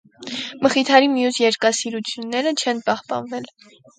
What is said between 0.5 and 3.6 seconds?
Մխիթարի մյուս երկասիրությունները չեն պահպանվել։